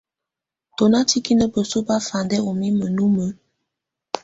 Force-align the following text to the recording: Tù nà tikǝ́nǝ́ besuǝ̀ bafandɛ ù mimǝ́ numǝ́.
Tù 0.75 0.83
nà 0.91 0.99
tikǝ́nǝ́ 1.09 1.51
besuǝ̀ 1.53 1.85
bafandɛ 1.87 2.37
ù 2.49 2.51
mimǝ́ 2.59 2.89
numǝ́. 2.95 3.29